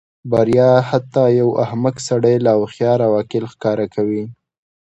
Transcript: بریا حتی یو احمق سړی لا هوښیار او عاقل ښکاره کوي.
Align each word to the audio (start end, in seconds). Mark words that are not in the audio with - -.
بریا 0.31 0.71
حتی 0.89 1.25
یو 1.39 1.49
احمق 1.63 1.95
سړی 2.07 2.35
لا 2.45 2.53
هوښیار 2.59 2.99
او 3.07 3.11
عاقل 3.19 3.43
ښکاره 3.53 3.85
کوي. 3.95 4.23